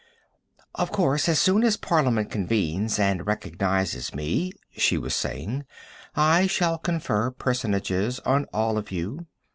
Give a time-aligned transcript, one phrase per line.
[0.73, 5.63] "Of course, as soon as Parliament convenes and recognizes me," she was saying,
[6.15, 9.27] "I shall confer personages on all of you.